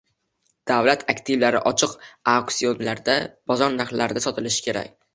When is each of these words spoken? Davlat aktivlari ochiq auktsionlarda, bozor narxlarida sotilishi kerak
Davlat 0.71 1.03
aktivlari 1.15 1.61
ochiq 1.73 1.95
auktsionlarda, 2.35 3.21
bozor 3.55 3.75
narxlarida 3.81 4.29
sotilishi 4.31 4.71
kerak 4.71 4.95